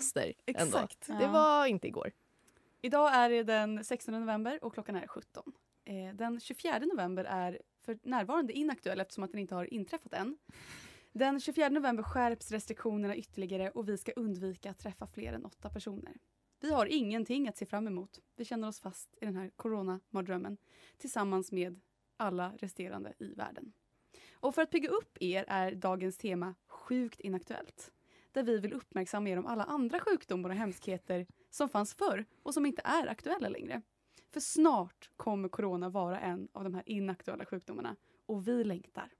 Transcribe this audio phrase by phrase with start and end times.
[0.00, 0.34] Evas vinterplåster.
[0.62, 0.78] Ändå.
[0.78, 1.06] Exakt.
[1.06, 1.32] Det Ja.
[1.32, 2.12] var inte igår.
[2.82, 5.52] Idag är det den 16 november och klockan är 17.
[5.84, 10.38] Eh, den 24 november är för närvarande inaktuell eftersom att den inte har inträffat än.
[11.12, 15.70] Den 24 november skärps restriktionerna ytterligare och vi ska undvika att träffa fler än åtta
[15.70, 16.12] personer.
[16.60, 18.20] Vi har ingenting att se fram emot.
[18.36, 20.56] Vi känner oss fast i den här coronamardrömmen
[20.98, 21.80] tillsammans med
[22.16, 23.72] alla resterande i världen.
[24.32, 27.92] Och för att pigga upp er är dagens tema Sjukt inaktuellt.
[28.32, 32.54] Där vi vill uppmärksamma er om alla andra sjukdomar och hemskheter som fanns förr och
[32.54, 33.82] som inte är aktuella längre.
[34.32, 37.96] För snart kommer corona vara en av de här inaktuella sjukdomarna
[38.26, 39.10] och vi längtar.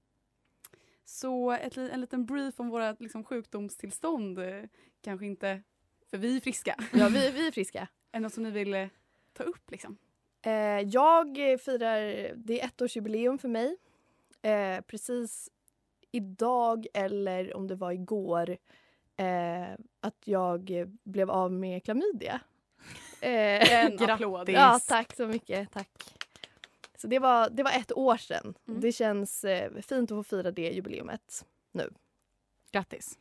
[1.03, 4.39] Så ett, en liten brief om våra liksom, sjukdomstillstånd.
[4.39, 4.63] eh,
[5.01, 5.63] Kanske inte,
[6.09, 6.75] för vi är friska.
[6.93, 7.87] Ja, vi, vi är friska.
[8.11, 8.87] Är något som ni vill eh,
[9.33, 9.71] ta upp?
[9.71, 9.97] Liksom?
[10.41, 11.99] Eh, jag firar,
[12.35, 13.77] det är ettårsjubileum för mig.
[14.41, 15.49] Eh, precis
[16.11, 18.57] idag, eller om det var igår,
[19.17, 22.39] eh, att jag blev av med klamydia.
[23.23, 24.49] Eh, En applåd.
[24.49, 25.71] Ja, tack så mycket.
[25.71, 25.89] Tack.
[26.97, 28.53] Så det var, det var ett år sedan.
[28.67, 28.81] Mm.
[28.81, 31.45] Det känns eh, fint att få fira det jubileumet.
[32.71, 33.19] Grattis.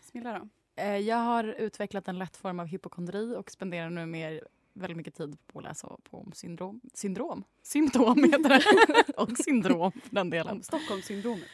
[0.00, 0.48] Smilla då.
[0.82, 5.14] Eh, Jag har utvecklat en lätt form av hypokondri och spenderar nu mer väldigt mycket
[5.14, 6.80] tid på att läsa på om syndrom.
[6.94, 7.44] Syndrom?
[7.62, 9.12] Symptom heter det.
[9.16, 10.56] och syndrom för den delen.
[10.56, 11.48] Om Stockholmssyndromet.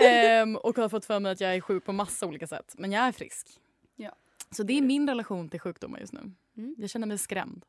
[0.00, 2.74] Ehm, och har fått för mig att jag är sjuk på massa olika sätt.
[2.78, 3.48] Men jag är frisk.
[3.96, 4.12] Ja.
[4.50, 6.32] Så det är min relation till sjukdomar just nu.
[6.56, 6.74] Mm.
[6.78, 7.64] Jag känner mig skrämd.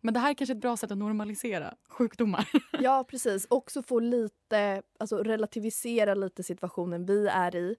[0.00, 2.48] Men det här är kanske ett bra sätt att normalisera sjukdomar.
[2.80, 3.46] Ja, precis.
[3.50, 7.76] Också få lite, alltså relativisera lite situationen vi är i.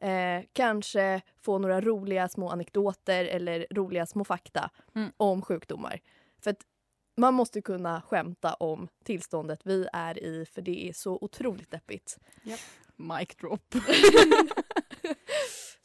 [0.00, 5.12] Eh, kanske få några roliga små anekdoter eller roliga små fakta Mm.
[5.16, 6.00] om sjukdomar.
[6.42, 6.60] För att
[7.16, 12.18] man måste kunna skämta om tillståndet vi är i för det är så otroligt deppigt.
[12.96, 13.74] Mic drop.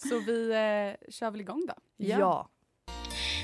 [0.10, 1.74] Så vi eh, kör väl igång då.
[1.98, 2.50] Ja.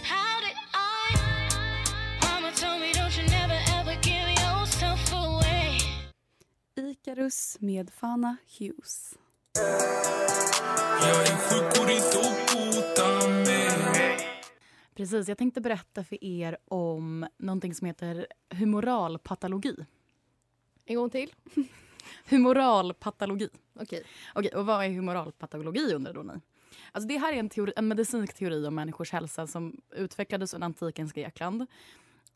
[0.04, 2.16] How did I?
[8.02, 8.38] Mama
[11.02, 11.98] ever give yourself away.
[12.78, 14.22] Icarus med Fana Hughes.
[14.96, 19.86] Precis, jag tänkte berätta för er om någonting som heter humoralpatologi.
[20.86, 21.34] En gång till.
[22.30, 23.50] Humoralpatologi.
[23.80, 24.04] Okej.
[24.36, 26.34] Okej, och vad är humoralpatologi undrar då ni?
[26.92, 30.66] Alltså det här är en, teori, en medicinsk teori om människors hälsa som utvecklades under
[30.66, 31.66] antikens Grekland.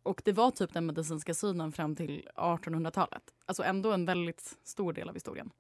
[0.03, 3.23] Och det var typ den medicinska synen fram till 1800-talet.
[3.45, 5.51] Alltså ändå en väldigt stor del av historien.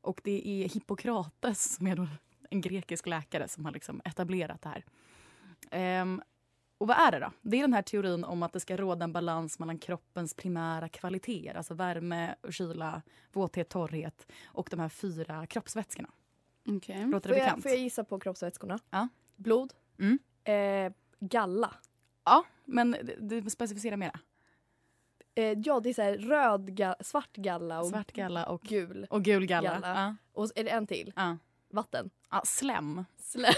[0.00, 2.08] Och det är Hippokrates som är
[2.50, 4.84] en grekisk läkare som har liksom etablerat det här.
[5.70, 6.22] Ehm,
[6.78, 7.32] och vad är det då?
[7.42, 10.88] Det är den här teorin om att det ska råda en balans mellan kroppens primära
[10.88, 13.02] kvaliteter, alltså värme, kyla,
[13.32, 16.08] våthet, torrhet och de här fyra kroppsvätskorna.
[16.68, 17.06] Okej.
[17.06, 17.62] Låter Får det jag, bekant?
[17.62, 18.78] får jag gissa på kroppsvätskorna?
[18.90, 19.08] Ja.
[19.36, 19.74] Blod.
[19.98, 20.18] Mm.
[20.44, 21.74] Eh, galla.
[22.24, 24.20] Ja, men du specificerar mera.
[25.38, 29.06] Eh, ja, det är så här röd, ga- svart galla och Svart galla och, gul.
[29.10, 29.70] och gul galla.
[29.72, 29.88] Galla.
[30.00, 31.12] Ja, Och är det en till?
[31.16, 31.36] ja.
[31.70, 32.10] vatten.
[32.30, 33.04] Ja, slem.
[33.18, 33.48] Slä.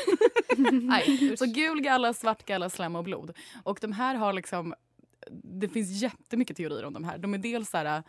[0.72, 3.36] Nej, Så gul galla, svart galla, slem och blod.
[3.62, 4.74] Och de här har liksom...
[5.30, 7.18] Det finns jättemycket teorier om de här.
[7.18, 8.02] De är dels så här,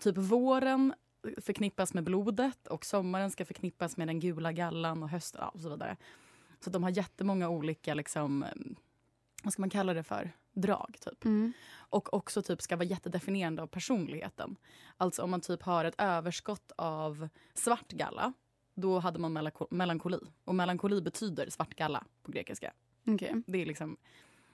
[0.00, 0.94] typ våren
[1.40, 5.60] förknippas med blodet och sommaren ska förknippas med den gula gallan och hösten ja, och
[5.60, 5.96] så vidare.
[6.60, 8.44] Så de har jättemånga olika, liksom,
[9.42, 11.24] vad ska man kalla det för, drag typ.
[11.24, 11.52] Mm.
[11.92, 14.56] Och också typ ska vara jättedefinierande av personligheten.
[14.96, 18.32] Alltså om man typ har ett överskott av svart galla,
[18.74, 20.18] då hade man melanko- melankoli.
[20.44, 22.72] Och melankoli betyder svart galla på grekiska.
[23.06, 23.42] Okej.
[23.46, 23.96] Det är liksom,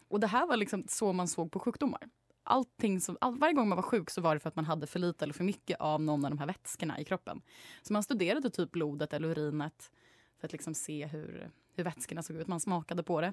[0.09, 2.01] och det här var liksom så man såg på sjukdomar.
[2.43, 4.87] Allting som, all, varje gång man var sjuk så var det för att man hade
[4.87, 7.43] för lite eller för mycket av någon av de här vätskorna i kroppen.
[7.83, 9.93] Så man studerade typ blodet eller urinet
[10.39, 12.47] för att liksom se hur, hur vätskorna såg ut.
[12.47, 13.33] Man smakade på det.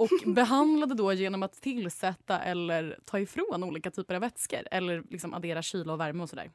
[0.00, 5.34] Och behandlade då genom att tillsätta eller ta ifrån olika typer av vätskor eller liksom
[5.34, 6.50] addera kyla och värme och sådär.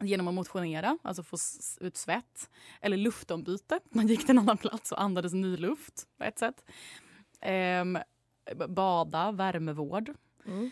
[0.00, 1.36] Genom att motionera, alltså få
[1.80, 2.50] ut svett.
[2.80, 3.80] Eller luftombyte.
[3.90, 6.64] Man gick till en annan plats och andades ny luft på ett sätt.
[7.40, 7.98] Ehm,
[8.68, 10.14] bada, värmevård.
[10.46, 10.70] Mm.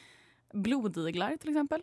[0.53, 1.83] Blodiglar till exempel.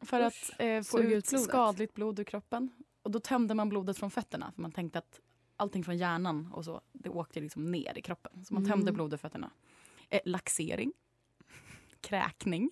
[0.00, 1.40] För Usch, att eh, få ut blodet.
[1.40, 2.70] skadligt blod ur kroppen.
[3.02, 5.20] Och då tömde man blodet från fötterna för man tänkte att
[5.56, 8.44] allting från hjärnan och så, det åkte liksom ner i kroppen.
[8.44, 8.94] Så man tömde Mm.
[8.94, 9.50] blod ur fötterna.
[10.10, 10.92] Eh, laxering.
[12.00, 12.70] Kräkning.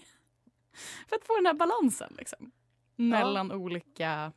[1.08, 2.50] För att få den här balansen liksom.
[2.96, 4.32] Mellan, olika,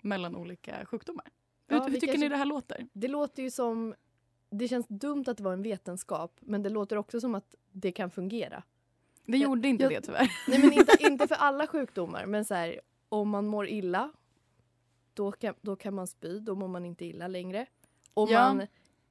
[0.00, 1.26] mellan olika sjukdomar.
[1.66, 2.88] Ja, hur hur tycker kanske- ni det här låter?
[2.92, 3.94] Det låter ju som...
[4.50, 7.92] Det känns dumt att det var en vetenskap, men det låter också som att det
[7.92, 8.62] kan fungera.
[9.26, 10.32] Det Jag- gjorde inte jag- det tyvärr.
[10.48, 14.12] Nej, men inte, inte för alla sjukdomar, men så här, om man mår illa,
[15.14, 17.66] då kan, då kan man spy, då mår man inte illa längre.
[18.14, 18.40] Om Ja.
[18.54, 18.66] man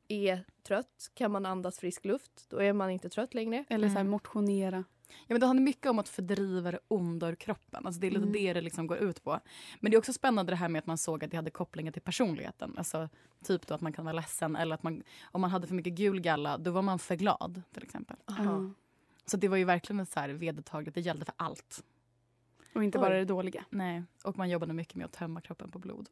[0.07, 3.65] är trött kan man andas frisk luft, då är man inte trött längre.
[3.69, 4.11] Eller så här, Mm.
[4.11, 4.83] motionera.
[5.07, 7.85] Ja, men det handlar mycket om att fördriva det onda ur kroppen.
[7.85, 8.33] Alltså det är lite Mm.
[8.33, 9.39] det det liksom går ut på.
[9.79, 11.91] Men det är också spännande det här med att man såg att det hade kopplingar
[11.91, 12.73] till personligheten.
[12.77, 13.09] Alltså
[13.43, 15.93] typ då att man kan vara ledsen eller att man, om man hade för mycket
[15.93, 18.17] gul galla då var man för glad till exempel.
[18.27, 18.69] Ja.
[19.25, 21.83] Så det var ju verkligen ett så här vedertaget, det gällde för allt.
[22.73, 23.01] Och inte Oj.
[23.01, 23.65] bara det dåliga.
[23.69, 26.09] Nej, och man jobbade mycket med att tömma kroppen på blod.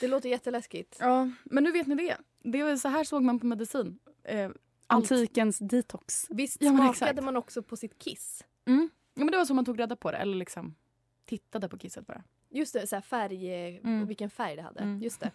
[0.00, 0.96] Det låter jätteläskigt.
[1.00, 2.16] Ja, men nu vet ni det.
[2.50, 3.98] det var, så här såg man på medicin.
[4.24, 4.44] Eh,
[4.86, 5.12] allt.
[5.12, 6.26] Antikens detox.
[6.30, 7.22] Visst Ja, smakade exakt.
[7.24, 8.44] man också på sitt kiss?
[8.64, 8.90] Mm.
[9.14, 10.74] Ja, men det var så man tog reda på det, eller liksom
[11.24, 12.22] tittade på kisset bara.
[12.50, 14.02] Just det, så här färg, Mm.
[14.02, 14.80] och vilken färg det hade.
[14.80, 15.02] Mm.
[15.02, 15.30] Just det.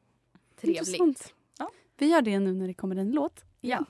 [0.60, 1.34] Trevligt.
[1.58, 1.70] Ja.
[1.98, 3.44] Vi gör det nu när det kommer en låt.
[3.60, 3.84] Ja.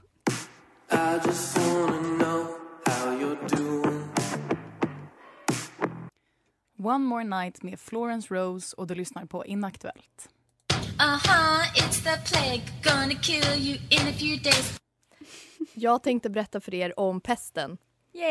[6.82, 10.29] One More Night med Florence Rose och du lyssnar på Inaktuellt.
[10.69, 14.81] Uh-huh, it's the plague gonna kill you in a few days.
[15.75, 17.79] Jag tänkte berätta för er om pesten,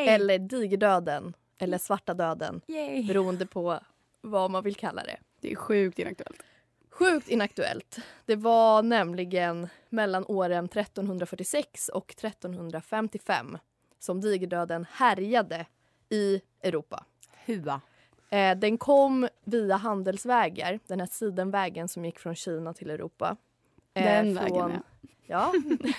[0.07, 3.07] eller digerdöden, eller svarta döden, Yay.
[3.07, 3.79] beroende på
[4.21, 5.17] vad man vill kalla det.
[5.41, 6.43] Det är sjukt inaktuellt.
[6.89, 7.99] Sjukt inaktuellt.
[8.25, 13.57] Det var nämligen mellan åren 1346 och 1355
[13.99, 15.65] som digerdöden härjade
[16.09, 17.05] i Europa.
[17.45, 17.81] Hua.
[18.31, 23.37] Eh, den kom via handelsvägar, den här sidenvägen som gick från Kina till Europa.
[23.93, 24.81] Eh, Den vägen, ja.
[25.27, 25.53] Ja,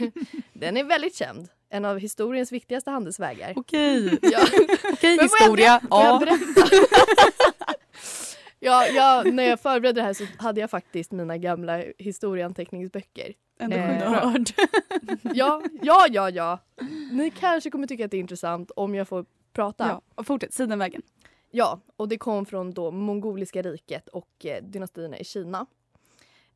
[0.53, 1.49] den är väldigt känd.
[1.69, 3.53] En av historiens viktigaste handelsvägar.
[3.57, 4.19] Okej.
[4.23, 4.39] Ja.
[4.93, 5.81] Okej, jag historia.
[5.91, 6.27] jag Ja.
[8.61, 13.33] ja, ja, när jag förberedde det här så hade jag faktiskt mina gamla historieanteckningsböcker.
[13.61, 14.11] Ändå Eh.
[14.11, 14.51] Nörd.
[15.35, 16.59] Ja, ja, ja, ja.
[17.13, 19.89] Ni kanske kommer tycka att det är intressant om jag får prata.
[19.89, 20.55] Ja, och fortsätt.
[20.55, 21.03] Sidenvägen.
[21.51, 25.67] Ja, och det kom från då mongoliska riket och eh, dynastierna i Kina.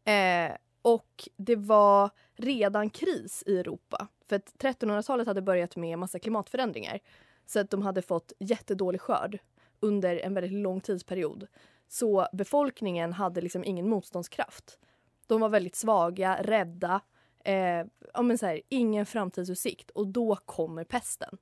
[0.05, 4.09] Eh, och det var redan kris i Europa.
[4.29, 7.01] För att 1300-talet hade börjat med massa klimatförändringar.
[7.47, 9.39] Så att de hade fått jättedålig skörd
[9.81, 11.47] under en väldigt lång tidsperiod.
[11.89, 14.79] Så befolkningen hade liksom ingen motståndskraft.
[15.27, 17.01] De var väldigt svaga, rädda,
[17.45, 19.91] eh, ja, men så här, ingen framtidsutsikt.
[19.91, 21.39] Och då kommer pesten.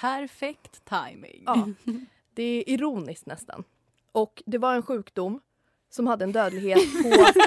[0.00, 1.42] Perfekt timing.
[1.46, 1.68] Ja,
[2.34, 3.64] det är ironiskt nästan.
[4.12, 5.40] Och det var en sjukdom
[5.90, 7.40] som hade en dödlighet på...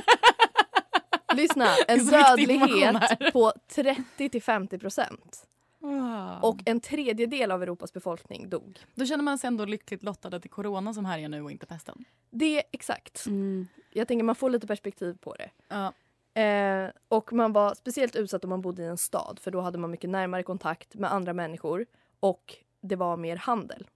[1.36, 5.48] Lyssna, en dödlighet på 30 till 50 procent.
[5.79, 6.39] Wow.
[6.41, 8.79] Och en tredjedel av Europas befolkning dog.
[8.96, 11.51] Då känner man sig ändå lyckligt lottad att det är corona som härjar nu och
[11.51, 12.06] inte pesten.
[12.29, 13.25] Det är exakt.
[13.25, 13.67] Mm.
[13.91, 15.50] Jag tänker man får lite perspektiv på det.
[15.67, 15.94] Ja.
[16.41, 19.77] Eh, och man var speciellt utsatt om man bodde i en stad för då hade
[19.77, 21.86] man mycket närmare kontakt med andra människor
[22.20, 23.88] och det var mer handel.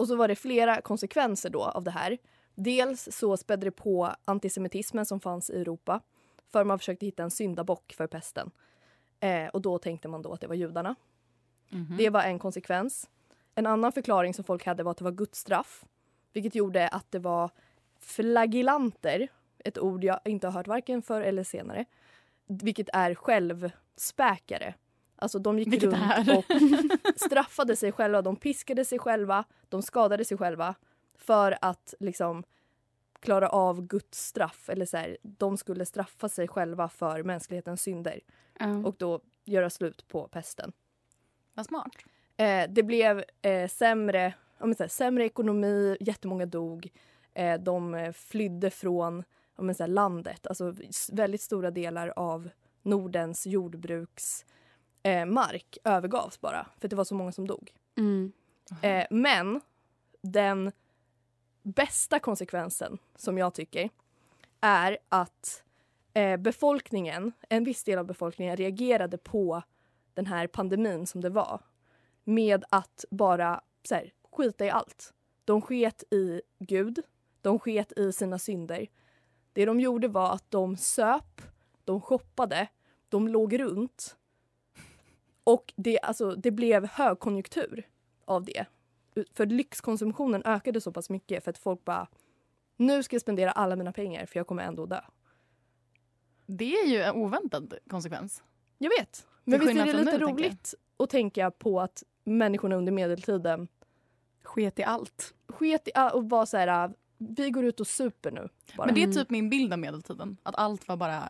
[0.00, 2.18] Och så var det flera konsekvenser då av det här.
[2.54, 6.00] Dels så spädde det på antisemitismen som fanns i Europa
[6.52, 8.50] för man försökte hitta en syndabock för pesten.
[9.20, 10.94] Eh, och då tänkte man då att det var judarna.
[11.68, 11.96] Mhm.
[11.98, 13.10] Det var en konsekvens.
[13.54, 15.84] En annan förklaring som folk hade var att det var Guds straff.
[16.32, 17.50] Vilket gjorde att det var
[17.98, 19.28] flagellanter,
[19.58, 21.84] ett ord jag inte har hört varken förr eller senare.
[22.46, 24.74] Vilket är självspäkare.
[25.20, 26.38] Alltså de gick Vilket runt är?
[26.38, 26.44] och
[27.16, 28.22] straffade sig själva.
[28.22, 30.74] De piskade sig själva, de skadade sig själva
[31.18, 32.44] för att liksom
[33.20, 34.68] klara av Guds straff.
[34.70, 38.20] Eller så här, de skulle straffa sig själva för mänsklighetens synder
[38.58, 38.76] Ja.
[38.76, 40.72] och då göra slut på pesten.
[41.54, 41.92] Vad smart.
[42.36, 46.88] Eh, det blev eh, sämre, men så här, sämre ekonomi, jättemånga dog.
[47.34, 49.24] Eh, de eh, flydde från
[49.58, 50.46] men så här, landet.
[50.46, 50.74] Alltså
[51.12, 52.48] väldigt stora delar av
[52.82, 54.46] Nordens jordbruksmark
[55.02, 57.72] eh, mark övergavs bara för att det var så många som dog.
[57.96, 58.32] Mm.
[58.82, 59.60] Eh, men
[60.22, 60.72] den
[61.62, 63.90] bästa konsekvensen som jag tycker
[64.60, 65.62] är att
[66.14, 69.62] eh, befolkningen, en viss del av befolkningen reagerade på
[70.14, 71.60] den här pandemin som det var
[72.24, 75.14] med att bara så här, skita i allt.
[75.44, 77.02] De sket i Gud,
[77.40, 78.86] de sket i sina synder.
[79.52, 81.42] Det de gjorde var att de söp,
[81.84, 82.68] de shoppade,
[83.08, 84.16] de låg runt
[85.44, 87.88] och det, alltså, det blev högkonjunktur
[88.24, 88.66] av det.
[89.34, 92.08] För lyxkonsumtionen ökade så pass mycket för att folk bara
[92.76, 95.00] nu ska jag spendera alla mina pengar för jag kommer ändå dö.
[96.46, 98.42] Det är ju en oväntad konsekvens.
[98.78, 99.26] Jag vet.
[99.44, 103.68] Men visst är det lite nu, roligt att tänka på att människorna under medeltiden
[104.42, 105.34] Sket i allt.
[105.48, 108.48] sket i och var så här, vi går ut och super nu.
[108.76, 108.86] Bara.
[108.86, 109.16] Men det är Mm.
[109.16, 110.36] typ min bild av medeltiden.
[110.42, 111.22] Att allt var bara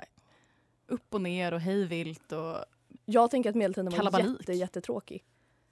[0.87, 2.33] upp och ner och hejvilt.
[2.33, 2.57] Och...
[3.13, 4.27] Jag tänker att medeltiden var Kalabalik.
[4.41, 5.25] jätte, jättetråkig.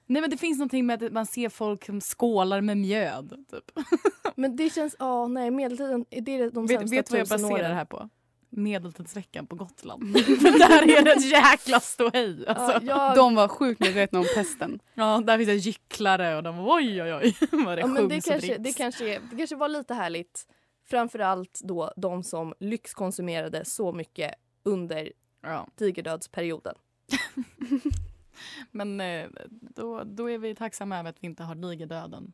[0.07, 3.45] Nej men det finns någonting med att man ser folk som skålar med mjöd.
[3.50, 3.71] Typ.
[4.37, 7.26] Men det känns, ja nej medeltiden, det är de Vet, sämsta vet du vad jag
[7.28, 7.71] tusen baserar åren.
[7.71, 8.09] det här på?
[8.50, 10.18] Medeltidsveckan på Gotland.
[10.25, 12.45] För där är det ett jäkla ståhej.
[12.49, 12.87] Alltså.
[12.87, 14.80] Ja, jag, De var sjukt medvetna om pesten.
[14.95, 18.09] Ja, där finns det gycklare och de var oj oj oj vad det ja, men
[18.09, 18.76] det, och kanske, det, dricks.
[18.76, 20.47] kanske är, det kanske var lite härligt.
[20.90, 25.66] Framförallt då de som lyxkonsumerade så mycket under Ja.
[25.78, 26.75] digerdödsperioden.
[28.70, 32.32] Men eh, då, då är vi tacksamma över att vi inte har digerdöden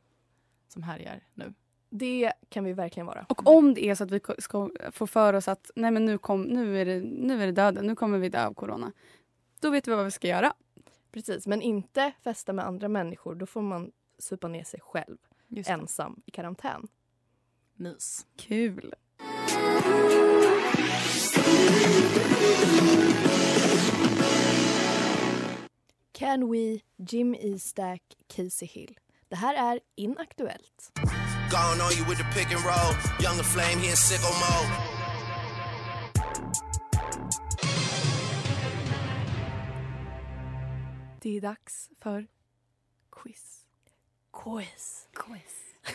[0.69, 1.55] som härjar nu.
[1.91, 3.27] Det kan vi verkligen vara.
[3.29, 6.19] Och om det är så att vi ska få för oss att nej men nu,
[6.19, 8.93] kom, nu, är det, nu är det döden, nu kommer vi dö av corona.
[9.61, 10.55] Då vet vi vad vi ska göra.
[11.13, 13.35] Precis, men inte festa med andra människor.
[13.35, 15.17] Då får man supa ner sig själv
[15.67, 16.89] ensam i karantän.
[17.77, 18.27] Mys.
[18.37, 18.95] Kul.
[26.19, 26.81] Can We,
[27.11, 28.99] Jim Eastack, Casey Hill.
[29.29, 30.93] Det här är Inaktuellt.
[31.51, 32.95] Gone on you with the pick and roll.
[33.21, 34.75] Younger flame, he in sicko mode.
[41.23, 42.27] Det är dags för
[43.11, 43.67] quiz.
[44.33, 45.07] Quiz.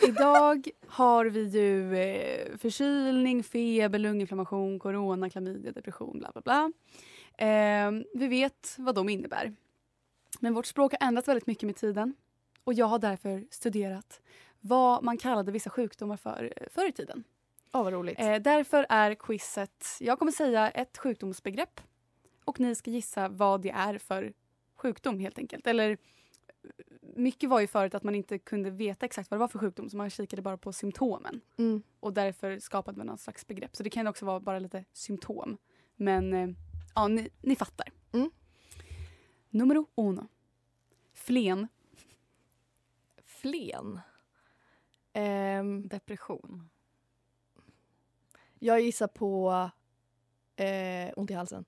[0.02, 6.72] Idag har vi ju eh, förkylning, feber, lunginflammation, corona, klamydia, depression, bla bla bla.
[7.46, 9.54] Eh, vi vet vad de innebär.
[10.40, 12.14] Men vårt språk har ändrats väldigt mycket med tiden.
[12.64, 14.20] Och jag har därför studerat
[14.60, 17.24] vad man kallade vissa sjukdomar för eh, förr i tiden.
[17.72, 18.20] Ja, vad roligt.
[18.20, 21.80] Eh, därför är quizet, jag kommer säga ett sjukdomsbegrepp
[22.44, 24.32] och ni ska gissa vad det är för
[24.76, 25.66] sjukdom helt enkelt.
[25.66, 25.98] Eller
[27.16, 29.90] mycket var ju förut att man inte kunde veta exakt vad det var för sjukdom
[29.90, 31.82] så man kikade bara på symptomen Mm.
[32.00, 33.76] och därför skapade man någon slags begrepp.
[33.76, 35.56] Så det kan också vara bara lite symptom.
[35.96, 36.48] Men eh,
[36.94, 37.88] ja, ni, ni fattar.
[38.12, 38.30] Mm.
[39.50, 40.28] Numero uno.
[41.12, 41.68] Flen.
[43.24, 44.00] Flen.
[45.12, 46.70] Ehm, Depression.
[48.58, 49.70] jag gissar på
[50.56, 51.64] eh, ont i halsen.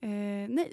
[0.00, 0.72] Eh, nej.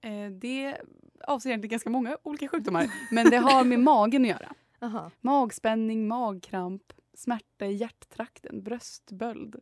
[0.00, 0.76] Eh, det
[1.20, 2.86] avser egentligen ganska många olika sjukdomar.
[3.10, 4.54] men det har med magen att göra.
[4.80, 5.10] Aha.
[5.20, 9.56] Magspänning, magkramp, smärta i hjärttrakten, bröstböld.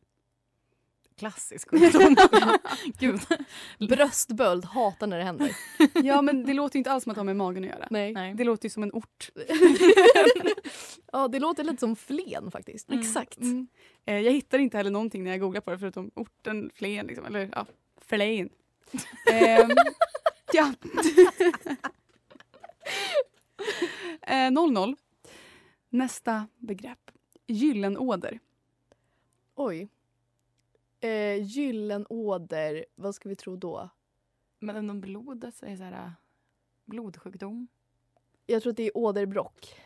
[1.19, 2.17] Klassisk sjukdom.
[2.99, 3.21] Gud.
[3.89, 5.57] Bröstböld, hatar när det händer.
[6.05, 7.87] Ja men det låter ju inte alls som att det har med magen att göra.
[7.91, 8.13] Nej.
[8.13, 8.35] Nej.
[8.35, 9.31] Det låter ju som en ort.
[11.13, 12.93] ja, det låter lite som Flen faktiskt.
[12.93, 13.39] Exakt.
[14.07, 17.07] Eh, jag hittar inte heller någonting när jag googlar på det förutom orten Flen.
[17.07, 17.67] Liksom, eller ja,
[18.01, 18.49] Flen.
[19.33, 19.71] Ehm,
[20.53, 20.73] ja.
[24.27, 24.97] eh, 00.
[25.91, 27.11] Nästa begrepp.
[27.47, 28.39] Gyllenåder.
[29.55, 29.89] Oj.
[31.05, 33.89] Eh, gyllenåder, vad ska vi tro då?
[34.59, 36.11] Men inom blodet så är så här, äh,
[36.85, 37.69] blodsjukdom.
[38.47, 39.81] Jag tror att det är åderbråck.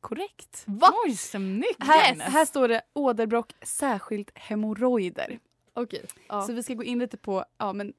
[0.00, 0.62] Korrekt.
[0.66, 0.92] Va?
[1.06, 5.38] Oj, snyggt Här, här står det åderbråck, särskilt hemorrojder.
[5.72, 6.04] Okej.
[6.28, 6.42] Ja.
[6.42, 7.92] Så vi ska gå in lite på, ja men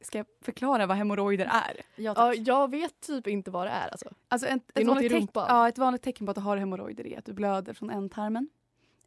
[0.00, 1.80] ska jag förklara vad hemorrojder är?
[1.96, 4.08] Ja, ja, jag vet typ inte vad det är alltså.
[4.28, 5.46] Alltså ett, Det är ett, något vanligt i rumpan.
[5.48, 8.48] ja, ett vanligt tecken på att du har hemorrojder är att du blöder från ändtarmen.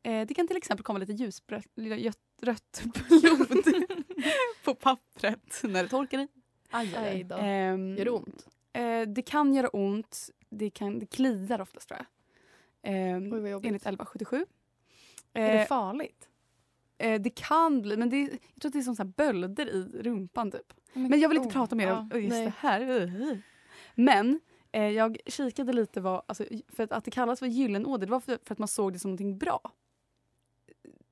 [0.04, 1.68] Eh, det kan till exempel komma lite ljusrött
[2.42, 3.66] rött blod
[4.64, 6.28] på pappret när det torkar i.
[6.70, 7.36] Aj, aj, Aj då.
[7.36, 8.48] Ehm, Gör det ont?
[8.74, 10.30] Eh, det kan göra ont.
[10.50, 12.08] Det, kan, det kliar oftast tror jag.
[12.94, 13.68] Ehm, Oj, vad jobbigt.
[13.68, 14.46] enligt 1177.
[15.34, 16.30] Är det Eh, farligt?
[16.98, 19.70] eh, det kan bli, men det, jag tror att det är som så här bölder
[19.70, 20.74] i rumpan typ.
[20.94, 22.00] Men, Men jag vill inte oh, prata mer ja.
[22.12, 22.46] om just nej.
[22.46, 23.42] det här.
[23.96, 24.40] Men
[24.72, 28.20] eh, jag kikade lite vad, alltså, för att, att det kallas för gyllenåder det var
[28.20, 29.72] för, för att man såg det som någonting bra.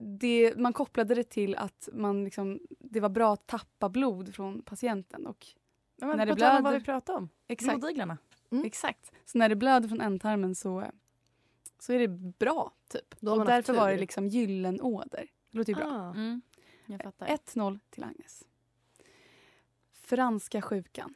[0.03, 4.61] Det, man kopplade det till att man liksom, det var bra att tappa blod från
[4.61, 5.27] patienten.
[5.27, 5.47] Och
[5.95, 7.29] Ja, men när det om vad blöder- vi pratade om.
[7.47, 8.17] exakt, Blodiglarna.
[8.51, 8.65] Mm.
[8.65, 9.11] exakt.
[9.25, 10.83] Så när det blöder från ändtarmen så,
[11.79, 12.71] så är det bra.
[12.87, 13.13] typ.
[13.23, 15.27] Och därför var det liksom gyllenåder.
[15.51, 15.87] Det låter ju bra.
[15.87, 16.09] Ah.
[16.09, 16.41] Mm.
[16.85, 17.27] Jag fattar.
[17.27, 18.43] 1-0 till Agnes.
[19.93, 21.13] Franska sjukan.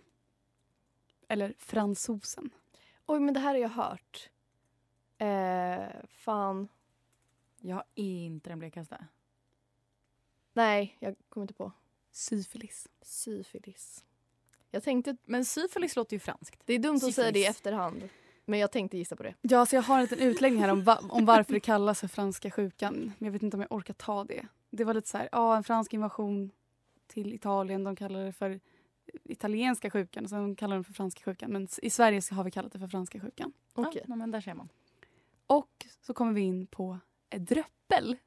[1.28, 2.50] Eller fransosen.
[3.06, 4.30] Oj, men det här har jag hört.
[5.18, 6.68] Eh, fan.
[7.68, 9.08] Jag har inte den blekaste.
[10.54, 11.72] Nej, jag kommer inte på.
[12.12, 12.88] Syfilis.
[13.02, 14.04] Syfilis.
[14.72, 16.62] Jag tänkte, Men syfilis låter ju franskt.
[16.66, 17.50] det är dumt att säga det i Syfilis.
[17.50, 18.10] efterhand.
[18.46, 19.34] Men jag tänkte gissa på det.
[19.42, 22.08] Ja, så jag har en liten utläggning här om, va- om varför det kallas för
[22.08, 22.94] franska sjukan.
[23.18, 24.48] Men jag vet inte om jag orkar ta det.
[24.70, 26.52] Det var lite så här, ja en fransk invasion
[27.08, 27.84] till Italien.
[27.84, 28.60] De kallar det för
[29.24, 31.52] italienska sjukan och sen kallar de det för franska sjukan.
[31.52, 33.54] Men i Sverige har vi kallat det för franska sjukan.
[33.74, 34.06] Okej.
[34.08, 34.70] Ja, men där ser man.
[35.48, 37.00] Och så kommer vi in på
[37.38, 38.18] dröppel.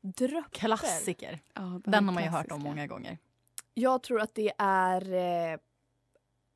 [0.00, 0.50] Dröppel.
[0.60, 1.40] Klassiker.
[1.54, 3.18] Ja, Den har man ju hört om många gånger.
[3.74, 5.12] Jag tror att det är
[5.52, 5.58] eh,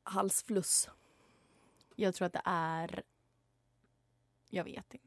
[0.03, 0.89] halsfluss.
[1.95, 3.03] Jag tror att det är...
[4.49, 5.05] Jag vet inte.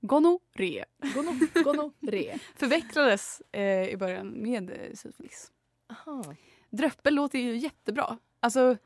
[0.00, 0.84] Gonorré.
[0.98, 2.38] Gono- Gonorré.
[2.56, 5.52] Förväxlades eh, i början med eh, syfilis.
[6.70, 8.18] Dröppel låter ju jättebra.
[8.40, 8.76] Alltså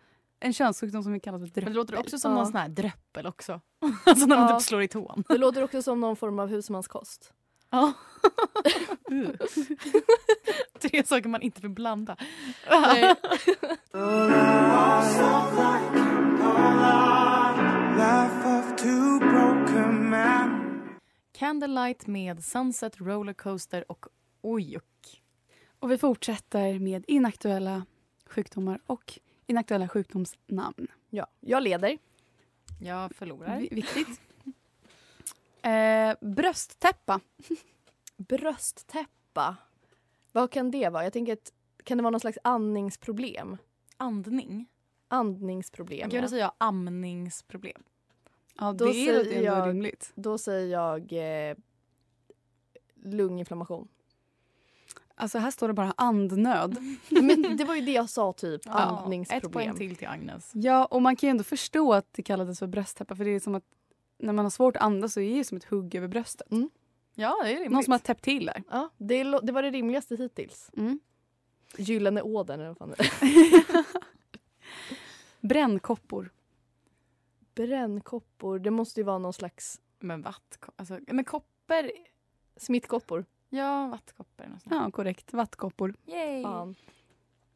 [0.40, 1.64] en könssjukdom som vi kallar för dröppel.
[1.64, 2.36] Men det låter också som Ja.
[2.36, 3.60] någon sån här dröppel också.
[4.04, 4.58] alltså när man Ja.
[4.58, 5.24] typ slår i tån.
[5.28, 7.32] Det låter också som någon form av husmanskost.
[7.70, 7.92] Ja.
[10.80, 12.16] Tre saker man inte vill blanda.
[12.70, 13.14] Nej.
[21.32, 24.06] Candlelight med Sunset Rollercoaster och
[24.40, 25.22] Ojuk.
[25.80, 27.86] Och vi fortsätter med inaktuella
[28.26, 29.18] sjukdomar och
[29.50, 30.86] inaktuella sjukdomsnamn.
[31.10, 31.98] Ja, jag leder.
[32.80, 33.58] Jag förlorar.
[33.60, 34.20] Vi- Viktigt.
[35.62, 37.20] Eh, brösttäppa.
[38.16, 39.56] Brösttäppa.
[40.32, 41.04] Vad kan det vara?
[41.04, 41.52] Jag tänker att
[41.84, 43.56] kan det vara någon slags andningsproblem?
[43.96, 44.66] Andning.
[45.08, 46.20] Andningsproblem, Jag kan ja.
[46.20, 47.82] väl säga amningsproblem.
[48.58, 50.12] Ja, Då det är säger ändå jag- rimligt.
[50.14, 51.12] Då säger jag
[51.50, 51.56] eh,
[52.94, 53.88] lunginflammation.
[55.20, 56.76] Alltså här står det bara andnöd.
[57.08, 59.76] Men det var ju det jag sa typ, Ja, Ett poäng andningsproblem.
[59.76, 60.50] till till Agnes.
[60.54, 63.40] Ja, och man kan ju ändå förstå att det kallades för brösttäppa för det är
[63.40, 63.64] som att
[64.18, 66.46] när man har svårt att andas så är det som ett hugg över bröstet.
[67.14, 67.72] Ja, det är rimligt.
[67.72, 68.62] Någon som har täppt till där.
[68.70, 70.70] Ja, det, det var det rimligaste hittills.
[70.76, 71.00] Mm.
[71.76, 73.84] Gyllene ådern eller vad fan det är.
[75.46, 76.32] Brännkoppor.
[77.54, 80.58] Brännkoppor, det måste ju vara någon slags Men vatt...
[80.76, 81.90] Alltså, men koppor...
[82.56, 83.24] smittkoppor.
[83.50, 84.52] Ja, vattkoppor.
[84.54, 84.74] och sånt.
[84.74, 85.32] Ja, korrekt.
[85.32, 85.94] Vattkoppor.
[86.06, 86.42] Yay.
[86.42, 86.74] Fan.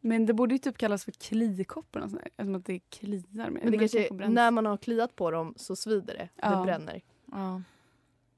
[0.01, 2.03] Men det borde ju typ kallas för klikoppor.
[2.03, 3.51] och sånt där, Eftersom att det kliar.
[3.51, 6.29] Men det kanske, när man har kliat på dem så svider det.
[6.37, 6.57] Ja.
[6.57, 7.03] Det bränner.
[7.25, 7.63] Ja.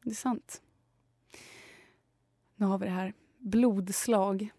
[0.02, 0.62] Det är sant.
[2.56, 3.12] Nu har vi det här.
[3.38, 4.52] Blodslag.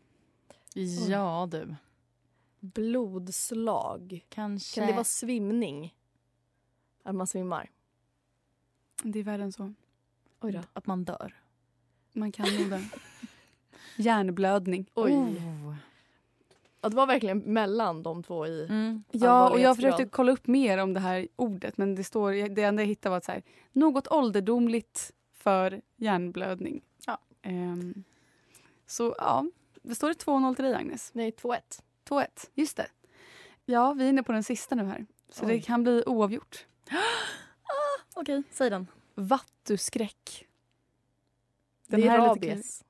[1.07, 1.75] ja, du.
[2.59, 4.25] Blodslag.
[4.29, 4.79] Kanske...
[4.79, 5.95] Kan det vara svimning?
[7.03, 7.71] Att man svimmar?
[9.03, 9.73] Det är värre än så.
[10.41, 10.61] Oj då.
[10.73, 11.33] Att man dör.
[12.17, 12.83] Man kan nog det.
[13.95, 14.89] Hjärnblödning.
[14.93, 15.11] Oj.
[15.11, 15.75] Oh.
[16.81, 18.65] Ja, det var verkligen mellan de två i...
[18.69, 19.03] Mm.
[19.11, 22.63] Ja, och jag försökte kolla upp mer om det här ordet men det, står, det
[22.63, 26.81] enda jag hittade var att så här, något ålderdomligt för hjärnblödning.
[27.05, 27.17] Ja.
[27.41, 28.03] Ehm,
[28.85, 29.45] så ja,
[29.81, 31.13] det står det 2-0 till dig Agnes.
[31.13, 31.59] Nej, 2-1.
[32.09, 32.87] 2-1, just det.
[33.65, 35.05] Ja, vi är inne på den sista nu här.
[35.29, 35.51] Så Oj.
[35.51, 36.65] det kan bli oavgjort.
[38.15, 38.87] Okej, säg den.
[39.15, 40.47] Vattuskräck.
[41.87, 42.83] Den det är rabies.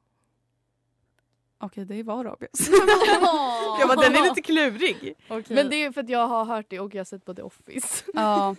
[1.60, 2.70] Okej, det var rabies.
[3.80, 5.16] jag bara, den är lite klurig.
[5.48, 7.42] Men det är för att jag har hört det och jag har sett på The
[7.42, 8.04] Office.
[8.14, 8.56] Ja.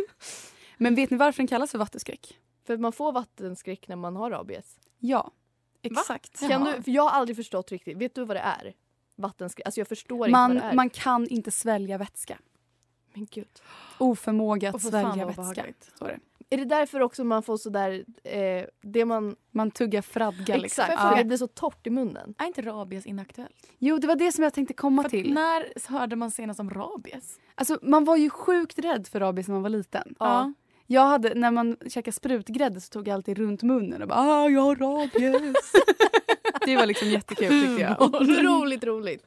[0.76, 2.38] Men vet ni varför den kallas för vattuskräck?
[2.68, 4.78] för man får vattenskräck när man har rabies.
[4.98, 5.30] Ja,
[5.82, 6.40] exakt.
[6.48, 7.96] Kan du, för jag har aldrig förstått riktigt.
[7.96, 8.74] Vet du vad det är?
[9.16, 9.66] Vattenskräck.
[9.66, 10.74] Alltså jag förstår inte Man, vad det är.
[10.74, 12.38] man kan inte svälja vätska.
[13.12, 13.48] Men gud.
[13.98, 15.64] Oförmåga att svälja vätska.
[15.98, 16.37] Så är det.
[16.50, 19.36] Är det därför också man får sådär, eh, det man...
[19.50, 20.56] Man tuggar fradga.
[20.56, 20.84] Liksom.
[20.84, 21.14] Exakt, Ja.
[21.16, 22.34] det blir så torrt i munnen.
[22.38, 23.68] Är inte rabies inaktuellt?
[23.78, 25.34] Jo, det var det som jag tänkte komma För till.
[25.34, 27.38] när hörde man senast om rabies?
[27.54, 30.14] Alltså, man var ju sjukt rädd för rabies när man var liten.
[30.18, 30.52] Ja.
[30.86, 34.48] Jag hade, när man käkade sprutgrädde så tog jag alltid runt munnen och bara ah,
[34.48, 35.72] jag har rabies.
[36.66, 38.02] det var liksom jättekul tyckte jag.
[38.02, 39.24] Otroligt roligt.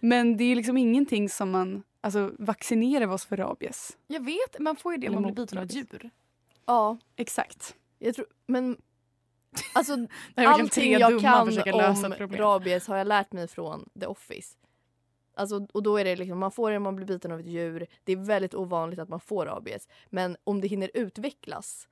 [0.00, 3.96] Men det är liksom ingenting som man alltså, vaccinerar oss för rabies.
[4.06, 6.10] Jag vet, man får ju det om man blir biten av djur.
[6.66, 7.74] Ja, Exakt.
[7.98, 8.76] jag tror, men
[9.72, 14.56] alltså allting jag kan försöker lösa om rabies har jag lärt mig från The Office.
[15.36, 17.86] Alltså, och då är det liksom, man får det man blir biten av ett djur.
[18.04, 19.88] Det är väldigt ovanligt att man får rabies.
[20.10, 21.88] Men om det hinner utvecklas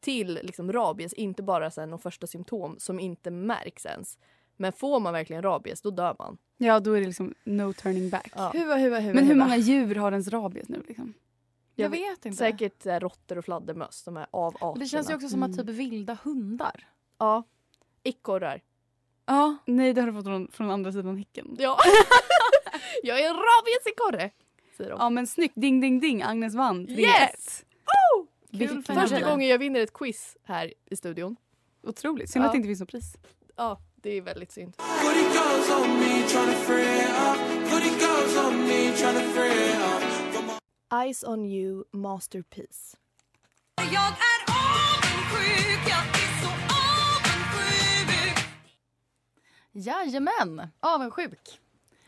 [0.00, 4.18] till liksom rabies, inte bara sen de första symptom som inte märks ens.
[4.56, 6.38] Men får man verkligen rabies, då dör man.
[6.56, 8.32] Ja, då är det liksom no turning back.
[8.36, 8.50] Ja.
[8.54, 9.44] Huva, huva, huva, Men hur huva.
[9.44, 10.82] många djur har ens rabies nu?
[10.88, 11.14] Liksom?
[11.76, 12.36] Jag vet inte.
[12.38, 14.74] Säkert eh, råttor och fladdermöss, de här avarterna.
[14.74, 15.66] Det känns ju också som att Mm.
[15.66, 16.88] typ vilda hundar.
[17.18, 17.42] Ja.
[18.02, 18.62] Ekorrar.
[19.26, 19.56] Ja.
[19.66, 21.56] Nej, det har du fått från, från andra sidan hicken.
[21.58, 21.78] Ja.
[23.02, 24.30] jag är en rabiesekorre,
[24.76, 24.96] säger de.
[25.00, 25.54] Ja, men snyggt.
[25.56, 26.22] Ding, ding, ding.
[26.22, 26.86] Agnes vann.
[26.86, 26.98] 3-1.
[27.00, 27.64] Yes!
[28.16, 28.26] Oh!
[28.50, 29.22] Vilken Första grej.
[29.30, 31.36] gången jag vinner ett quiz här i studion.
[31.82, 32.30] Otroligt.
[32.30, 32.46] Synd Ja.
[32.46, 33.14] att det inte finns något pris.
[33.56, 34.76] Ja, det är väldigt synd.
[35.02, 37.70] Goody girls on me tryna free up.
[37.70, 38.45] Goody girls on
[41.04, 42.96] Eyes on you, masterpiece.
[43.76, 48.46] Jag är avundsjuk, jag är så avundsjuk
[49.72, 51.60] Jajamän, avundsjuk.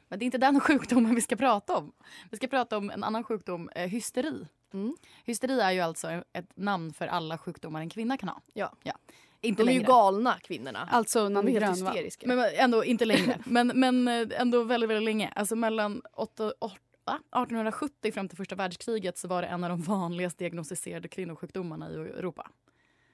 [0.09, 1.93] Men det är inte den sjukdomen vi ska prata om.
[2.31, 4.47] Vi ska prata om en annan sjukdom, eh, hysteri.
[4.73, 4.97] Mm.
[5.25, 8.41] Hysteri är ju alltså ett namn för alla sjukdomar en kvinna kan ha.
[8.55, 8.73] Ja.
[8.83, 8.93] ja.
[9.41, 9.89] Inte De är ju längre.
[9.93, 10.89] galna, kvinnorna.
[10.93, 12.27] Alltså De är helt hysteriska.
[12.27, 13.39] Men men ändå inte längre.
[13.47, 15.33] men, men eh, ändå väldigt, väldigt länge.
[15.37, 17.43] Alltså mellan åtta- åt- va?
[17.43, 21.95] 1870 fram till första världskriget så var det en av de vanligast diagnostiserade kvinnosjukdomarna i
[21.95, 22.51] Europa.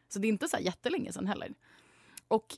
[0.08, 1.54] Så det är inte så jättelänge sedan heller.
[2.28, 2.56] Och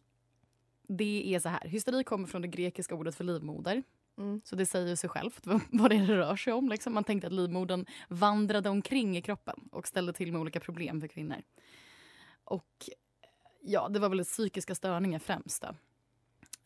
[0.88, 3.82] det är så här, hysteri kommer från det grekiska ordet för livmoder.
[4.18, 4.40] Mm.
[4.44, 6.68] Så det säger sig självt vad det rör sig om.
[6.68, 6.94] Liksom.
[6.94, 11.08] Man tänkte att livmodern vandrade omkring i kroppen och ställde till med olika problem för
[11.08, 11.42] kvinnor.
[12.44, 12.90] Och
[13.62, 15.64] ja, det var väl psykiska störningar främst.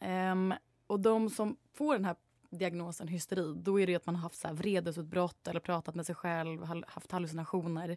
[0.00, 0.54] Ehm,
[0.86, 2.16] och de som får den här
[2.50, 6.06] diagnosen hysteri, då är det att man har haft så här vredesutbrott eller pratat med
[6.06, 7.96] sig själv, haft hallucinationer.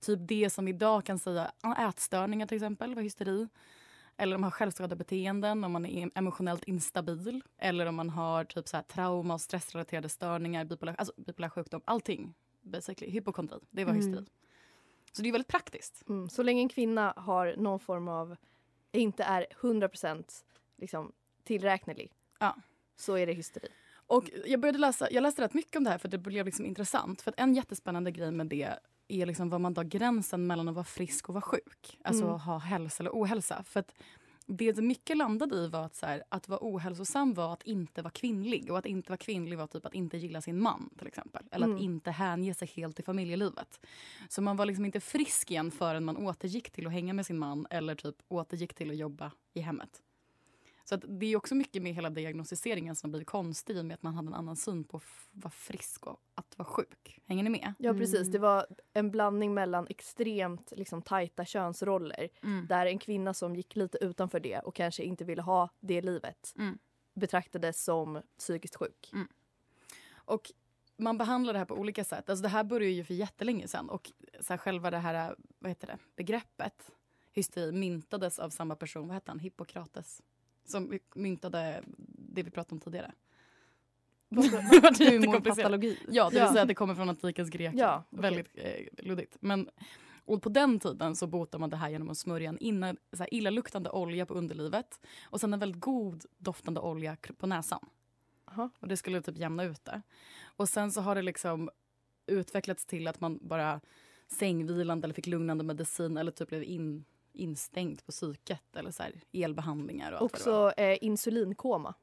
[0.00, 3.48] Typ det som idag kan säga ätstörningar till exempel var hysteri.
[4.16, 7.42] Eller om man har självskadebeteenden, om man är emotionellt instabil.
[7.58, 11.80] Eller om man har typ så här trauma och stressrelaterade störningar, bipolär, alltså bipolär sjukdom.
[11.84, 13.10] Allting basically.
[13.12, 14.02] Hypokondri, det var Mm.
[14.06, 14.26] hysteri.
[15.12, 16.08] Så det är väldigt praktiskt.
[16.08, 16.28] Mm.
[16.28, 18.36] Så länge en kvinna har någon form av,
[18.92, 20.44] inte är 100%
[20.76, 21.12] liksom,
[21.44, 22.56] tillräknelig, Ja.
[22.96, 23.68] Så är det hysteri.
[24.06, 26.66] Och jag började läsa, jag läste rätt mycket om det här för det blev liksom
[26.66, 27.22] intressant.
[27.22, 28.68] För en jättespännande grej med det
[29.08, 31.98] är liksom var man drar gränsen mellan att vara frisk och vara sjuk.
[32.04, 32.38] Alltså Mm.
[32.38, 33.62] ha hälsa eller ohälsa.
[33.62, 33.94] För att
[34.46, 38.10] det mycket landade i var att, så här, att vara ohälsosam var att inte vara
[38.10, 38.70] kvinnlig.
[38.70, 41.42] Och att inte vara kvinnlig var typ att inte gilla sin man till exempel.
[41.50, 41.76] Eller Mm.
[41.76, 43.80] att inte hänge sig helt till familjelivet.
[44.28, 47.38] Så man var liksom inte frisk igen förrän man återgick till att hänga med sin
[47.38, 50.02] man eller typ återgick till att jobba i hemmet.
[50.86, 53.94] Så att det är också mycket med hela diagnostiseringen som blir konstig i och med
[53.94, 57.20] att man hade en annan syn på att vara frisk och att vara sjuk.
[57.26, 57.74] Hänger ni med?
[57.78, 58.30] Ja precis, Mm.
[58.32, 62.28] det var en blandning mellan extremt liksom, tajta könsroller
[62.68, 66.54] där en kvinna som gick lite utanför det och kanske inte ville ha det livet
[66.58, 66.78] Mm.
[67.14, 69.10] betraktades som psykiskt sjuk.
[70.14, 70.52] Och
[70.96, 72.30] man behandlar det här på olika sätt.
[72.30, 75.70] Alltså det här började ju för jättelänge sedan och så här, själva det här vad
[75.70, 76.90] heter det, begreppet
[77.32, 80.22] hysteri myntades av samma person, vad hette han, Hippokrates,
[80.64, 83.12] som myntade det vi pratade om tidigare.
[84.30, 85.98] Humorpatologi.
[86.08, 87.78] Ja, det vill säga att det kommer från antikens Grekland.
[87.78, 88.22] Ja, okej.
[88.22, 89.36] Väldigt eh, luddigt.
[89.40, 89.68] Men,
[90.24, 93.18] och på den tiden så botar man det här genom att smörja en inna, så
[93.18, 97.88] här, illaluktande olja på underlivet och sen en väldigt god doftande olja på näsan.
[98.44, 98.70] Aha.
[98.80, 100.02] Och det skulle typ jämna ut det.
[100.44, 101.70] Och sen så har det liksom
[102.26, 103.80] utvecklats till att man bara
[104.28, 109.12] sängvilande eller fick lugnande medicin eller typ blev in, instängd på psyket eller så här,
[109.32, 110.22] elbehandlingar och.
[110.22, 111.94] Också eh, insulinkoma.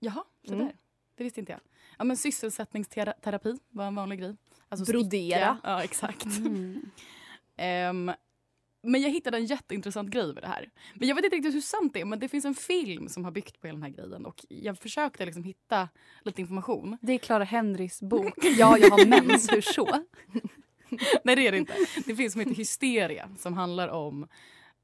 [0.00, 0.66] Jaha, så Mm.
[0.66, 0.76] där.
[1.14, 1.60] Det visste inte jag.
[1.98, 4.36] Ja, men sysselsättningsterapi var en vanlig grej.
[4.68, 5.54] Alltså Brodera.
[5.54, 5.58] sticka.
[5.70, 6.24] Ja, exakt.
[6.24, 6.90] Mm.
[7.56, 8.12] Ehm,
[8.82, 10.70] men jag hittade en jätteintressant grej med det här.
[10.94, 13.24] Men jag vet inte riktigt hur sant det är, men det finns en film som
[13.24, 15.88] har byggt på hela den här grejen och jag försökte liksom hitta
[16.24, 16.98] lite information.
[17.00, 19.86] Det är Clara Henrys bok Ja, jag har mens, hur så?
[21.24, 21.74] Nej, det är det inte.
[22.06, 24.28] Det finns som heter Hysteria som handlar om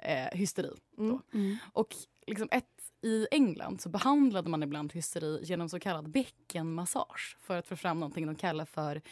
[0.05, 0.71] eh, hysteri.
[0.99, 1.19] Mm.
[1.35, 1.57] Mm.
[1.73, 1.95] Och
[2.27, 2.65] liksom ett,
[3.03, 8.01] i England så behandlade man ibland hysteri genom så kallad bäckenmassage för att få fram
[8.01, 9.03] någonting de kallar för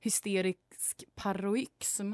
[0.00, 2.12] hysterisk paroxysm.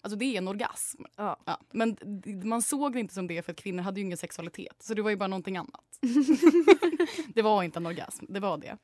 [0.00, 1.02] Alltså det är en orgasm.
[1.16, 1.36] Ja.
[1.44, 1.96] Ja, men
[2.44, 4.76] man såg det inte som det för att kvinnor hade ju ingen sexualitet.
[4.78, 5.98] Så det var ju bara någonting annat.
[7.34, 8.78] det var inte en orgasm, det var det.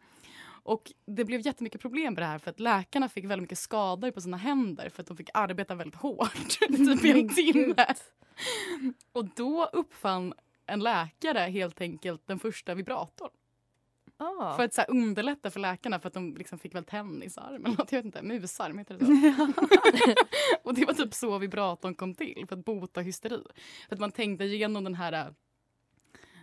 [0.62, 4.10] Och det blev jättemycket problem med det här för att läkarna fick väldigt mycket skador
[4.10, 7.86] på sina händer för att de fick arbeta väldigt hårt, typ i en timme.
[9.12, 10.34] Och då uppfann
[10.66, 13.30] en läkare helt enkelt den första vibratorn.
[14.16, 14.56] Ah.
[14.56, 17.76] För att så här, underlätta för läkarna för att de liksom fick väl tennisarm eller
[17.78, 19.52] något, jag vet inte, musarm heter det så?
[20.68, 23.42] och det var typ så vibratorn kom till, för att bota hysteri.
[23.88, 25.26] För att man tänkte igenom den här, äh,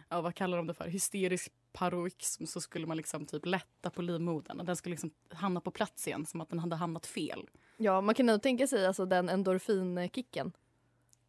[0.09, 4.01] ja vad kallar de det för, hysterisk paroxysm så skulle man liksom typ lätta på
[4.01, 7.49] livmodern den skulle liksom hamna på plats igen som att den hade hamnat fel.
[7.77, 10.51] Ja, man kan nog tänka sig alltså den endorfinkicken.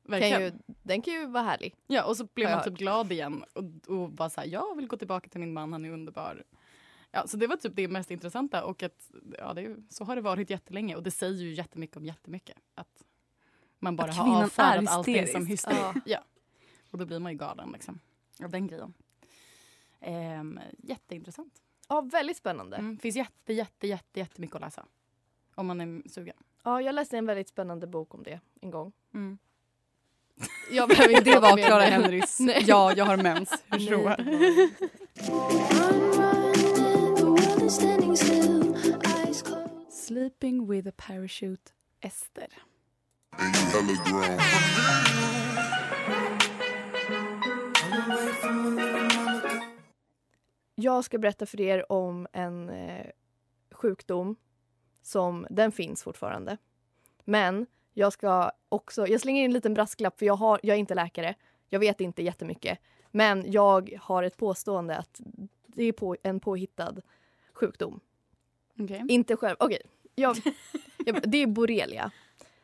[0.08, 1.74] Kan ju, den kan ju vara härlig.
[1.86, 3.64] Ja, och så blev jag man typ glad igen och,
[3.96, 6.44] och bara så här, jag vill gå tillbaka till min man, han är underbar.
[7.10, 10.22] Ja, så det var typ det mest intressanta och att ja, det så har det
[10.22, 12.56] varit jättelänge och det säger ju jättemycket om jättemycket.
[12.74, 13.04] Att
[13.78, 15.76] man bara Att har avfärdat allting som hysteri.
[15.76, 15.94] Ja.
[16.06, 16.18] Ja.
[16.90, 18.00] Och då blir man ju galen liksom,
[18.42, 18.94] av den grejen.
[20.00, 21.52] Ehm, jätteintressant.
[21.88, 22.76] Ja, väldigt spännande.
[22.76, 24.86] Mm, finns jätte, jätte, jätte, jättemycket att läsa.
[25.54, 26.36] Om man är sugen.
[26.64, 28.92] Ja, jag läste en väldigt spännande bok om det en gång.
[29.14, 29.38] Mm.
[30.72, 31.86] Jag behöver inte Det var Clara det.
[31.90, 32.38] Henrys.
[32.66, 33.50] Ja, jag har mens.
[33.70, 35.28] Hur det var-
[39.90, 42.48] Sleeping with a parachute Ester.
[50.80, 53.06] Jag ska berätta för er om en eh,
[53.70, 54.36] sjukdom
[55.02, 56.56] som den finns fortfarande.
[57.24, 60.78] Men jag ska också, jag slänger in en liten brasklapp för jag, har, jag är
[60.78, 61.34] inte läkare.
[61.68, 62.78] Jag vet inte jättemycket.
[63.10, 65.20] Men jag har ett påstående att
[65.66, 66.94] det är på, en påhittad
[67.52, 68.00] sjukdom.
[68.80, 69.04] Okej.
[69.08, 69.82] Inte själv, okej.
[70.14, 70.36] Jag,
[71.06, 72.10] jag, det är borrelia.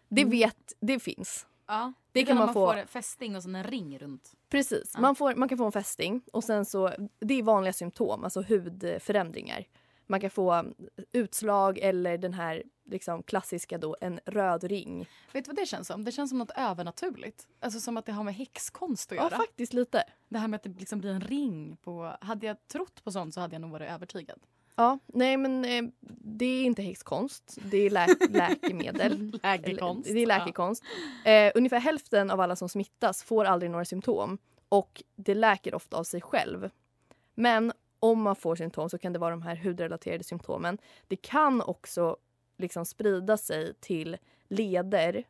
[0.08, 0.30] Det Mm.
[0.30, 1.46] vet, det finns.
[1.66, 4.34] Ja, Det det kan man man få- fästing och sen en ring runt.
[4.54, 4.90] Precis.
[4.94, 5.00] Ja.
[5.00, 8.42] Man, får, man kan få en fästing och sen så, det är vanliga symptom, alltså
[8.42, 9.64] hudförändringar.
[10.06, 10.74] Man kan få um,
[11.12, 15.08] utslag eller den här liksom, klassiska då, en röd ring.
[15.32, 16.04] Vet du vad det känns som?
[16.04, 17.46] Det känns som något övernaturligt.
[17.60, 19.36] Alltså som att det har med häxkonst att Ja, göra.
[19.36, 20.04] faktiskt lite.
[20.28, 22.16] det här med att det liksom blir en ring på...
[22.20, 24.40] Hade jag trott på sånt så hade jag nog varit övertygad.
[24.76, 25.82] Ja, nej men eh,
[26.20, 29.38] det är inte häxkonst, det är lä läkemedel.
[29.42, 30.10] Läkekonst.
[30.12, 30.84] Det är läkekonst.
[31.24, 35.96] Eh, ungefär hälften av alla som smittas får aldrig några symptom och det läker ofta
[35.96, 36.70] av sig själv.
[37.34, 40.78] Men om man får symptom så kan det vara de här hudrelaterade symptomen.
[41.08, 42.16] Det kan också
[42.58, 44.16] liksom sprida sig till
[44.48, 45.24] leder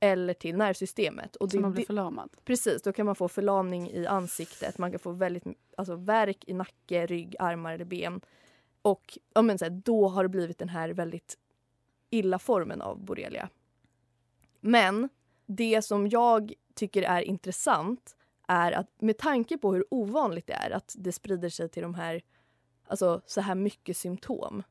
[0.00, 1.36] eller till nervsystemet.
[1.36, 2.30] Och Så det, man blir förlamad.
[2.44, 5.44] precis, då kan man få förlamning i ansiktet, man kan få väldigt
[5.76, 8.20] alltså, värk i nacke, rygg, armar eller ben.
[8.82, 11.38] Och ja, men, så här, då har det blivit den här väldigt
[12.10, 13.48] illa formen av borrelia.
[14.60, 15.08] Men
[15.46, 18.16] det som jag tycker är intressant
[18.48, 21.94] är att med tanke på hur ovanligt det är att det sprider sig till de
[21.94, 22.22] här,
[22.86, 24.62] alltså så här mycket symptom.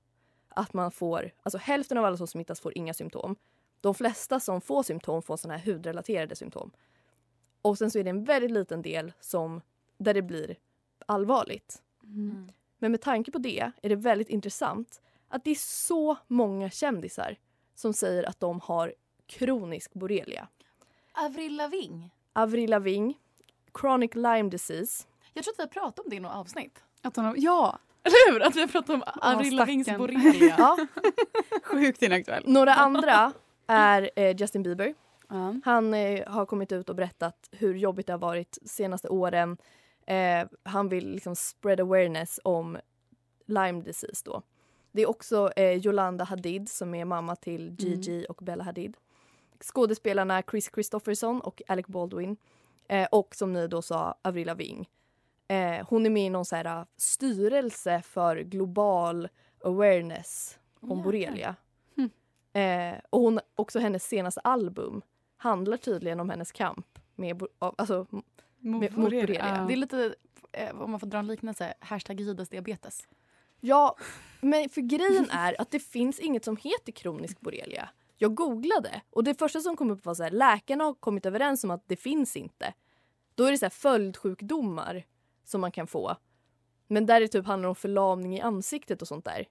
[0.50, 3.36] Att man får, alltså hälften av alla som smittas får inga symptom.
[3.82, 6.72] De flesta som får symptom får såna här hudrelaterade symptom.
[7.62, 9.62] Och sen så är det en väldigt liten del som,
[9.98, 10.58] där det blir
[11.06, 11.82] allvarligt.
[12.04, 12.52] Mm.
[12.80, 17.36] Men med tanke på det är det väldigt intressant att det är så många kändisar
[17.76, 18.94] som säger att de har
[19.28, 20.48] kronisk borrelia.
[21.14, 22.10] Avril Lavigne.
[22.34, 23.14] Avril Lavigne,
[23.82, 25.08] chronic Lyme disease.
[25.34, 26.84] Jag tror att vi har pratat om det i något avsnitt.
[27.02, 28.42] Att hon har, ja, Eller hur?
[28.42, 30.56] Att vi har pratat om Avril Lavignes borrelia.
[30.58, 30.78] Ja,
[31.64, 32.44] sjukt inaktuell.
[32.48, 33.32] några andra
[33.68, 34.94] är eh, Justin Bieber.
[35.28, 35.56] Ja.
[35.66, 39.58] Han eh, har kommit ut och berättat hur jobbigt det har varit senaste åren.
[40.10, 42.78] Eh, han vill liksom spread awareness om
[43.46, 44.42] Lyme disease då.
[44.92, 48.98] Det är också eh, Yolanda Hadid som är mamma till Gigi och Bella Hadid.
[49.62, 52.38] Skådespelarna Chris Christopherson och Alec Baldwin.
[52.88, 54.86] Eh, och som ni då sa, Avril Lavigne.
[55.48, 59.28] Eh, hon är med i någon så här, uh, styrelse för global
[59.64, 61.56] awareness om borrelia.
[61.96, 62.10] Hm.
[62.54, 65.02] Eh, och hon, också hennes senaste album
[65.38, 68.06] handlar tydligen om hennes kamp med, alltså,
[68.60, 69.56] Mot Med- mot borrelia.
[69.58, 69.66] Ja.
[69.66, 70.16] Det är lite,
[70.52, 73.08] eh, om man får dra en liknelse, hashtag Gidas diabetes.
[73.60, 73.96] Ja,
[74.42, 77.90] men för grejen är att det finns inget som heter kronisk borrelia.
[78.18, 81.64] Jag googlade och det första som kom upp var så här, läkarna har kommit överens
[81.64, 82.74] om att det finns inte.
[83.36, 85.04] Då är det så här följdsjukdomar
[85.44, 86.16] som man kan få.
[86.88, 89.48] Men där det typ handlar om förlamning i ansiktet och sånt där.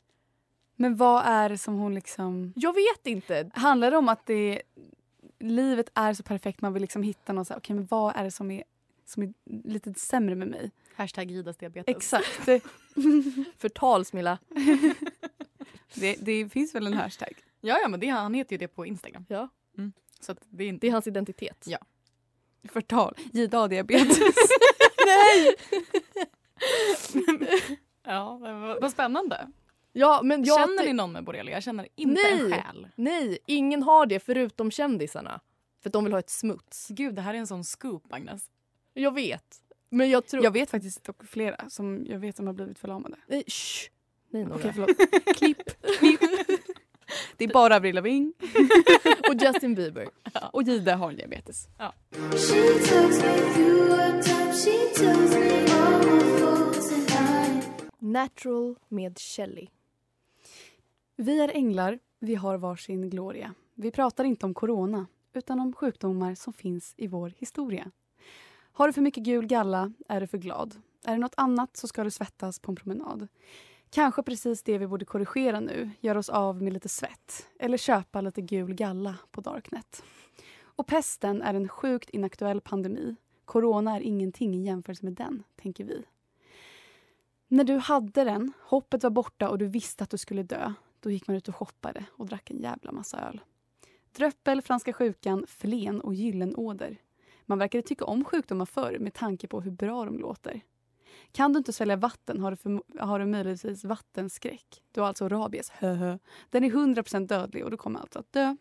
[0.76, 2.52] Men vad är det som hon liksom...
[2.56, 3.50] Jag vet inte.
[3.54, 4.62] Handlar det om att det,
[5.38, 8.24] livet är så perfekt man vill liksom hitta någon så här, okej men vad är
[8.24, 8.64] det som är,
[9.08, 9.32] som är
[9.64, 10.70] lite sämre med mig?
[10.94, 11.96] Hashtag Gidas diabetes.
[11.96, 12.48] Exakt.
[13.58, 14.38] Förtal Smilla.
[15.94, 17.32] det, det finns väl en hashtag?
[17.60, 19.24] Ja, ja men det, han heter ju det på Instagram.
[19.28, 19.48] Ja.
[20.20, 20.86] Så att det är inte...
[20.86, 21.64] Det är hans identitet.
[21.66, 21.78] Ja.
[22.68, 23.14] Förtal.
[23.32, 24.18] Gida diabetes.
[28.02, 29.48] Ja, men vad, spännande.
[29.92, 31.54] Ja, men jag Känner ni någon med borrelia?
[31.54, 32.40] Jag känner inte Nej.
[32.40, 32.88] en själ.
[32.94, 35.40] Nej, ingen har det förutom kändisarna.
[35.82, 36.88] För att de vill ha ett smuts.
[36.88, 38.50] Gud, det här är en sån scoop, Agnes.
[39.00, 39.62] Jag vet.
[39.90, 40.44] Men jag tror...
[40.44, 43.16] Jag vet faktiskt dock flera som jag vet som har blivit förlamade.
[43.26, 43.90] Nej, shh.
[44.30, 44.46] Nej.
[44.52, 44.90] Okej, förlåt.
[45.36, 45.62] Klipp.
[45.98, 46.20] Klipp.
[47.36, 48.32] Det är bara Avril Lavigne.
[49.28, 50.08] Och Justin Bieber.
[50.52, 51.68] Och Gide har diabetes.
[51.78, 51.94] Ja.
[57.98, 59.68] Natural med Shelly.
[61.16, 63.54] Vi är änglar, vi har varsin gloria.
[63.74, 67.90] Vi pratar inte om corona, utan om sjukdomar som finns i vår historia.
[68.78, 70.74] Har du för mycket gul galla är du för glad.
[71.04, 73.28] Är det något annat så ska du svettas på en promenad.
[73.90, 77.48] Kanske precis det vi borde korrigera nu, göra oss av med lite svett.
[77.58, 80.02] Eller köpa lite gul galla på Darknet.
[80.60, 83.16] Och pesten är en sjukt inaktuell pandemi.
[83.44, 86.02] Corona är ingenting i jämförelse med den, tänker vi.
[87.48, 91.10] När du hade den, hoppet var borta och du visste att du skulle dö, då
[91.10, 93.40] gick man ut och shoppade och drack en jävla massa öl.
[94.12, 96.98] Dröppel, franska sjukan, flen och gyllenåder.
[97.48, 100.60] Man verkade tycka om sjukdomar förr med tanke på hur bra de låter.
[101.32, 104.82] Kan du inte svälja vatten har du, för, har du möjligtvis vattenskräck.
[104.92, 105.70] Du har alltså rabies.
[105.70, 106.18] Höhö.
[106.50, 108.56] Den är 100% dödlig och du kommer alltså att dö.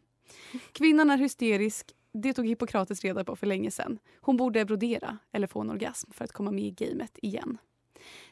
[0.72, 1.96] Kvinnan är hysterisk.
[2.12, 4.00] Det tog Hippokrates reda på för länge sedan.
[4.22, 7.58] Hon borde brodera eller få en orgasm för att komma med i gamet igen.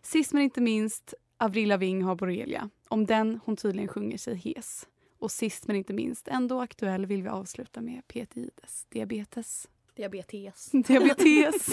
[0.02, 2.70] Sist men inte minst, Avril Lavigne har borrelia.
[2.88, 4.88] Om den hon tydligen sjunger sig hes.
[5.20, 9.68] Och sist men inte minst, ändå aktuell vill vi avsluta med PTIdes, diabetes.
[9.96, 10.72] Diabetes.
[10.74, 11.66] Diabetes.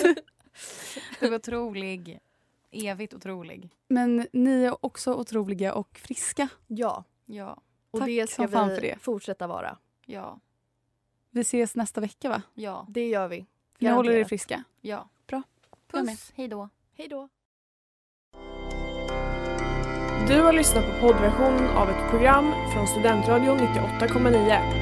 [1.21, 2.19] Du är otrolig.
[2.71, 3.71] Evigt otrolig.
[3.89, 6.49] Men ni är också otroliga och friska.
[6.67, 7.61] Ja, Ja.
[7.91, 8.99] och Tack det ska vi för det.
[9.01, 9.79] fortsätta vara.
[10.07, 10.41] Ja.
[11.31, 12.43] Vi ses nästa vecka va?
[12.55, 12.87] Ja.
[12.89, 13.47] Det gör vi.
[13.79, 14.65] Ni håller er friska.
[14.81, 15.09] Ja.
[15.27, 15.43] Bra.
[15.91, 16.33] Puss.
[16.35, 16.69] Hej då.
[16.97, 17.29] Hej då.
[20.29, 24.82] Du har lyssnat på poddversion av ett program från Studentradion 98,9.